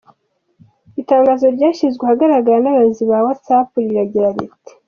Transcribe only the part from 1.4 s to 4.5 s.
ryashyizwe ahagaragara n’abayobozi ba ‘Whatsapp’ rigira